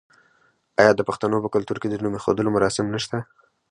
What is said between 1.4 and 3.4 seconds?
په کلتور کې د نوم ایښودلو مراسم نشته؟